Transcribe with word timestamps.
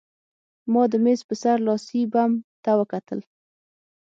ما 0.71 0.83
د 0.91 0.93
مېز 1.03 1.19
په 1.27 1.35
سر 1.41 1.57
لاسي 1.67 2.01
بم 2.13 2.31
ته 2.63 2.71
وکتل 2.79 3.19